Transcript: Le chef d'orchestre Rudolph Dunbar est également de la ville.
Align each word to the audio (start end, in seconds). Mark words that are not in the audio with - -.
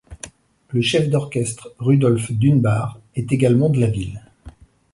Le 0.69 0.81
chef 0.81 1.09
d'orchestre 1.11 1.75
Rudolph 1.77 2.31
Dunbar 2.31 2.99
est 3.15 3.31
également 3.31 3.69
de 3.69 3.79
la 3.79 3.85
ville. 3.85 4.19